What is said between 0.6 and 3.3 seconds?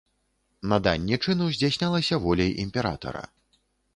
Наданне чыну здзяйснялася воляй імператара.